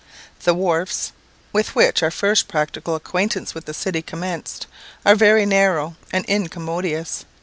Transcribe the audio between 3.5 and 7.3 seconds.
with the city commenced, are very narrow and incommodious.